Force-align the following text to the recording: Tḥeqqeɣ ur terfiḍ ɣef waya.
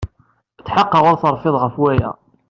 Tḥeqqeɣ 0.65 1.03
ur 1.09 1.17
terfiḍ 1.21 1.55
ɣef 1.63 1.75
waya. 1.81 2.11